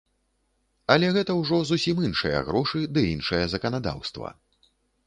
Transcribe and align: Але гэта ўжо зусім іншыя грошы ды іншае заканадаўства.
Але 0.93 1.11
гэта 1.17 1.35
ўжо 1.41 1.59
зусім 1.73 2.01
іншыя 2.09 2.41
грошы 2.49 2.79
ды 2.97 3.05
іншае 3.13 3.45
заканадаўства. 3.57 4.39